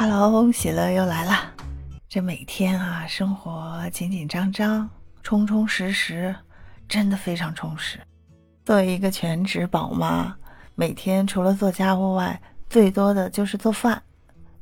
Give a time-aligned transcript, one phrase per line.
[0.00, 1.32] Hello，喜乐又来了。
[2.08, 4.88] 这每天啊，生活紧紧张张、
[5.24, 6.32] 充充实实，
[6.88, 7.98] 真的非常充实。
[8.64, 10.32] 作为一个全职宝妈，
[10.76, 12.40] 每天除了做家务外，
[12.70, 14.00] 最多的就是做饭。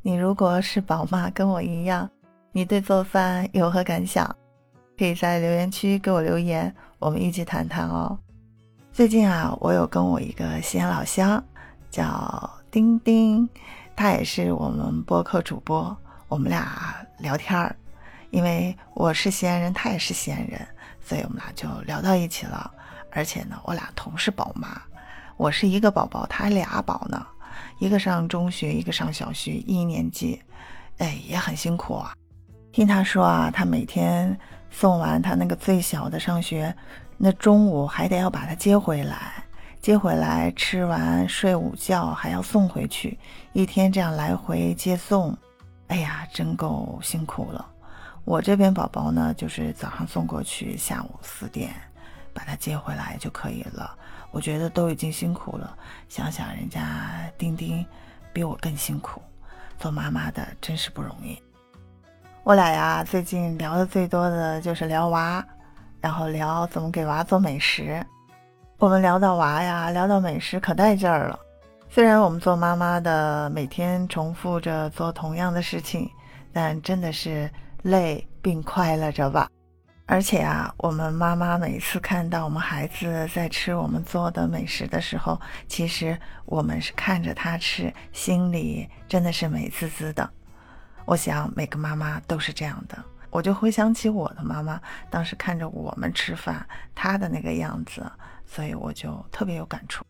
[0.00, 2.08] 你如果是宝妈，跟我一样，
[2.50, 4.34] 你对做饭有何感想？
[4.96, 8.18] 可以在留言区给我留言，我们一起谈谈哦。
[8.90, 11.44] 最近啊，我有跟我一个西安老乡，
[11.90, 13.46] 叫丁丁。
[13.96, 15.96] 他也是我们播客主播，
[16.28, 17.74] 我们俩聊天儿，
[18.30, 20.60] 因为我是西安人，他也是西安人，
[21.02, 22.70] 所以我们俩就聊到一起了。
[23.10, 24.78] 而且呢，我俩同是宝妈，
[25.38, 27.26] 我是一个宝宝，他俩宝呢，
[27.78, 30.38] 一个上中学，一个上小学一年级，
[30.98, 32.12] 哎，也很辛苦啊。
[32.72, 34.38] 听他说啊，他每天
[34.70, 36.76] 送完他那个最小的上学，
[37.16, 39.42] 那中午还得要把他接回来。
[39.80, 43.16] 接回来吃完睡午觉还要送回去，
[43.52, 45.36] 一天这样来回接送，
[45.86, 47.64] 哎呀，真够辛苦了。
[48.24, 51.72] 我这边宝宝呢，就是早上送过去，下午四点
[52.34, 53.96] 把他接回来就可以了。
[54.32, 57.86] 我觉得都已经辛苦了，想想人家丁丁
[58.32, 59.22] 比我更辛苦，
[59.78, 61.40] 做妈妈的真是不容易。
[62.42, 65.44] 我俩呀，最近聊的最多的就是聊娃，
[66.00, 68.04] 然后聊怎么给娃做美食。
[68.78, 71.40] 我们聊到娃呀，聊到美食，可带劲儿了。
[71.88, 76.10] 虽然我们做妈妈的每天重复着做同样的事情，
[76.52, 77.50] 但真的是
[77.84, 79.48] 累并快乐着吧。
[80.04, 90.28] 而且啊，我们妈妈每次看到我们孩子在吃我们做的美食的时候，其实我们是看着他吃，心里真的是美滋滋的。
[91.06, 92.98] 我想每个妈妈都是这样的。
[93.30, 98.02] 我就回想起我的妈妈当时看着我们吃饭，她的那个样子。
[98.48, 100.04] 所以我就特别有感触。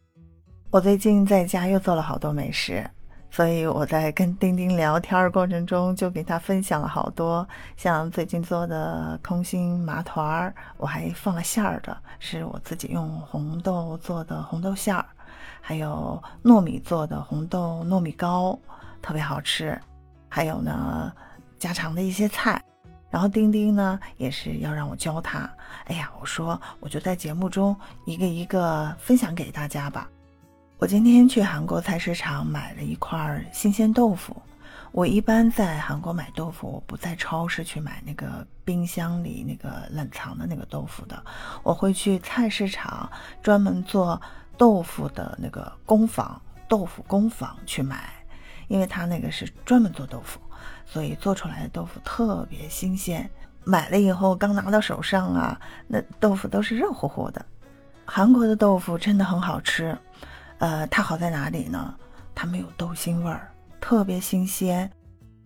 [0.71, 2.87] 我最近在家又做了好多美食，
[3.31, 15.07] 所以我在跟丁丁聊天过程中就给他分享了好多，像最近做的空心麻团儿，我还放了馅儿的，是我自己用红豆做的红豆馅儿，
[15.63, 18.59] 还有糯米做的红豆糯米糕，
[19.01, 19.81] 特别好吃。
[20.29, 21.11] 还有呢，
[21.59, 22.63] 家常的一些菜。
[23.17, 25.51] 然后丁丁呢也是要让我教他，
[25.87, 30.07] 哎呀，我说我就在节目中一个一个分享给大家吧。
[30.77, 34.37] 我今天去韩国菜市场买了一块新鲜豆腐。
[34.93, 41.25] 我一般在韩国买豆腐，我不在超市去买那个冰箱里那个冷藏的那个豆腐的，
[41.63, 43.11] 我会去菜市场
[43.43, 44.21] 专门做
[44.59, 46.39] 豆腐的那个工坊，
[46.69, 48.13] 豆腐工坊去买，
[48.69, 50.39] 因为他那个是专门做豆腐。
[50.85, 53.29] 所以做出来的豆腐特别新鲜，
[53.65, 57.45] 买了以后刚拿到手上啊，那豆腐都是热乎乎的。
[58.05, 59.97] 韩国的豆腐真的很好吃，
[60.59, 61.95] 呃，它好在哪里呢？
[62.35, 63.49] 它没有豆腥味儿，
[63.81, 64.91] 特别新鲜。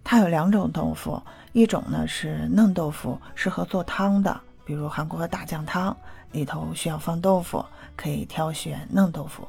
[0.02, 5.96] 它有两种豆腐，一种呢是嫩豆腐，适合做汤的，比如韩国的大酱汤
[6.32, 7.64] 里头需要放豆腐，
[7.96, 9.46] 可以挑选嫩豆腐。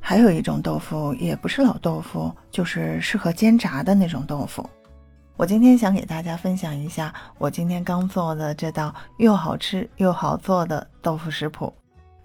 [0.00, 4.68] 还有一种豆腐也不是老豆腐，就是适合煎炸的那种豆腐。
[5.38, 11.72] 我今天想给大家分享一下我今天刚做的这道又好吃又好做的豆腐食谱。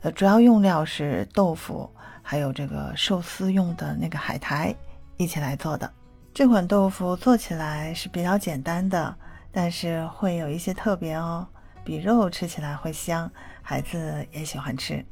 [0.02, 1.88] 呃，主要用料是豆腐，
[2.24, 4.76] 还有这个寿司用的那个海苔
[5.16, 5.88] 一起来做的。
[6.34, 9.16] 这款豆腐做起来是比较简单的，
[9.52, 11.48] 但是会有一些特别哦，
[11.84, 13.32] 比肉吃起来会香，
[13.62, 15.06] 孩子也喜欢吃。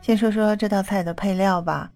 [0.00, 1.90] 先说说这道菜的配料吧。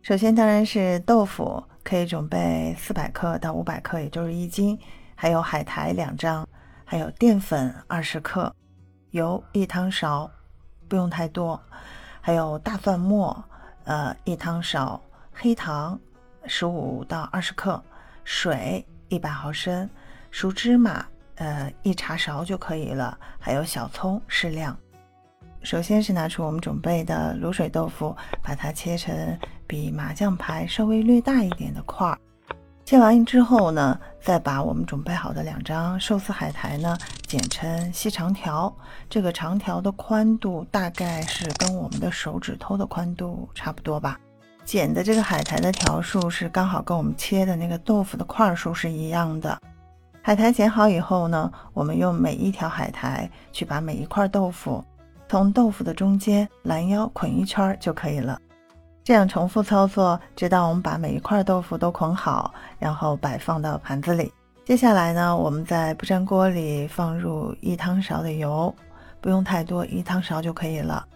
[0.00, 1.62] 首先当然是豆腐。
[1.88, 4.78] 可以准备四百克到五百克，也就是一斤，
[5.14, 6.46] 还有海苔两张，
[6.84, 8.54] 还有淀粉二十克，
[9.12, 10.30] 油一汤勺，
[10.86, 11.58] 不用太多，
[12.20, 13.42] 还有大蒜末，
[13.84, 15.00] 呃一汤勺，
[15.32, 15.98] 黑糖
[16.44, 17.82] 十五到二十克，
[18.22, 19.88] 水一百毫升，
[20.30, 21.06] 熟芝麻
[21.36, 24.78] 呃一茶勺就可以了，还有小葱适量。
[25.62, 32.18] 首先是拿出我们准备的卤水豆腐，把它切成比麻将牌稍微略大一点的块儿。
[32.84, 36.96] 切完之后呢，再把我们准备好的两张寿司海苔呢
[37.26, 38.74] 剪成细长条。
[39.10, 44.18] 这个长条的宽度大概是跟我们的手指头的宽度差不多吧。
[44.64, 49.60] 剪的这个海苔的条数是刚好跟我们切的那个豆腐的块数是一样的。
[50.22, 54.82] 海苔剪好以后呢，我们用每一条海苔去把每一块豆腐。
[55.28, 58.40] 从豆腐的中间拦腰捆一圈就可以了，
[59.04, 64.32] 这样重复操作，直到我们把每一块豆腐都捆好，然后摆放到盘子里。
[64.64, 68.74] 接下来呢，我们在不粘锅里放入一汤勺的油，
[69.20, 71.06] 不用太多，一汤勺就可以了。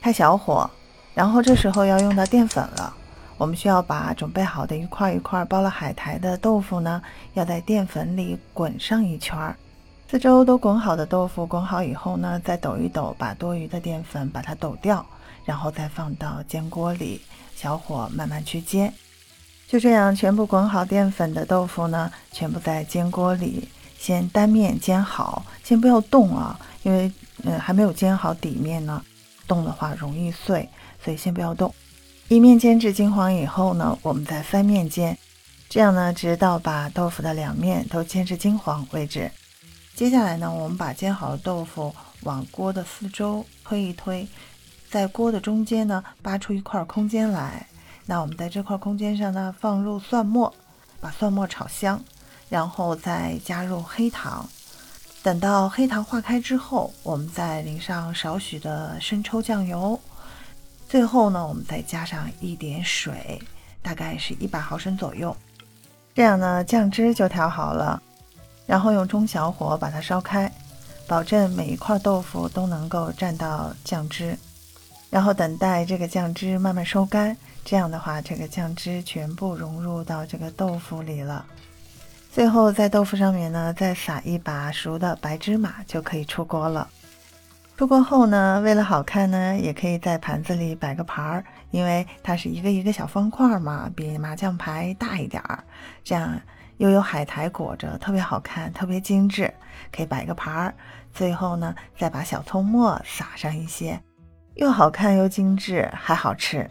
[0.00, 0.68] 开小火，
[1.14, 2.92] 然后这时候要用到淀粉了。
[3.38, 7.00] 我们需要把准备好的一块一块包了海苔的豆腐呢，
[7.34, 9.56] 要在淀粉里滚上一圈儿。
[10.12, 15.06] 四周都滚好的豆腐滚好以后呢，再抖一抖，把多余的淀粉把它抖掉，
[15.46, 17.22] 然后再放到煎锅里，
[17.56, 18.92] 小火慢慢去煎。
[19.66, 23.66] 就这样，全部滚好淀粉的豆腐呢，全部在煎锅里
[23.98, 27.10] 先单面煎好，先不要动啊，因为
[27.44, 29.02] 嗯还没有煎好底面呢，
[29.46, 30.68] 动的话容易碎，
[31.02, 31.74] 所以先不要动。
[32.28, 35.16] 一面煎至金黄以后呢，我们再翻面煎，
[35.70, 39.30] 这样呢，直到把豆腐的两面都煎至金黄为止。
[40.02, 44.26] 接下来呢，我们把煎好的豆腐往锅的四周推一推，
[44.90, 47.64] 在锅的中间呢扒出一块空间来。
[48.04, 50.52] 那我们在这块空间上呢放入蒜末，
[51.00, 52.02] 把蒜末炒香，
[52.48, 54.44] 然后再加入黑糖。
[55.22, 60.00] 等到黑糖化开之后，我们再淋上少许的生抽酱油。
[60.88, 63.40] 最后呢，我们再加上一点水，
[63.80, 65.36] 大概是一百毫升左右。
[66.12, 68.02] 这样呢，酱汁就调好了。
[68.66, 70.50] 然后用中小火把它烧开，
[71.06, 74.36] 保证每一块豆腐都能够蘸到酱汁。
[75.10, 81.44] 然后等待这个酱汁慢慢收干，这样的话，这个酱汁全部融入到这个豆腐里了。
[82.32, 86.88] 最后在豆腐上面呢，再撒一把熟的白芝麻，就可以出锅了。
[87.76, 95.62] 出锅后呢，为了好看呢，也可以在盘子里摆个盘儿，因为它是一个一个小方块嘛，比麻将牌大一点儿，
[96.02, 96.40] 这样。
[96.82, 99.54] 又有海苔裹着，特别好看，特别精致，
[99.92, 100.74] 可以摆个盘儿。
[101.14, 104.02] 最后呢，再把小葱末撒上一些，
[104.54, 106.68] 又好看又精致，还好吃。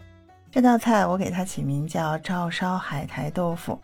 [0.51, 3.79] 这道菜我给它起名叫照烧海苔豆腐。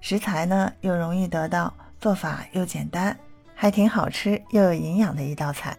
[0.00, 3.16] 食材呢又容易得到，做法又简单，
[3.54, 5.76] 还挺好吃又有营养的一道菜。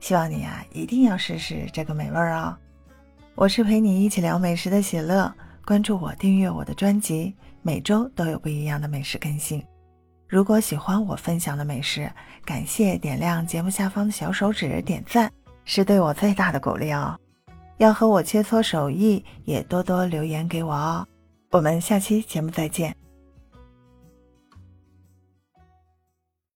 [0.00, 2.56] 希望你啊一定要试试这个美味哦。
[3.36, 5.32] 我是陪你一起聊美食的喜乐，
[5.64, 7.36] 关注我，订阅我的专辑。
[7.68, 9.62] 每周都有不一样的美食更新。
[10.26, 12.10] 如果喜欢我分享的美食，
[12.42, 15.30] 感谢点亮节目下方的小手指点赞，
[15.66, 17.14] 是对我最大的鼓励哦。
[17.76, 21.06] 要和我切磋手艺，也多多留言给我哦。
[21.50, 22.96] 我们下期节目再见。